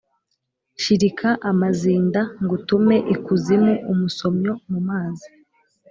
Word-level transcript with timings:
Shirika 0.81 1.29
amazinda 1.49 2.21
ngutume 2.43 2.95
ikuzimu-Umusomyo 3.13 4.53
mu 4.69 4.79
mazi. 4.87 5.27